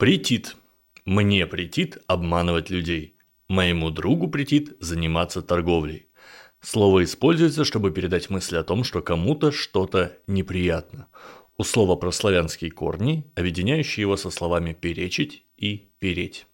Претит. 0.00 0.56
Мне 1.04 1.46
претит 1.46 1.98
обманывать 2.06 2.70
людей. 2.70 3.18
Моему 3.48 3.90
другу 3.90 4.28
претит 4.28 4.74
заниматься 4.80 5.42
торговлей. 5.42 6.08
Слово 6.62 7.04
используется, 7.04 7.66
чтобы 7.66 7.90
передать 7.90 8.30
мысль 8.30 8.56
о 8.56 8.62
том, 8.62 8.82
что 8.82 9.02
кому-то 9.02 9.52
что-то 9.52 10.16
неприятно. 10.26 11.08
У 11.58 11.64
слова 11.64 11.96
прославянские 11.96 12.70
корни, 12.70 13.30
объединяющие 13.34 14.00
его 14.00 14.16
со 14.16 14.30
словами 14.30 14.72
«перечить» 14.72 15.44
и 15.58 15.90
«переть». 15.98 16.46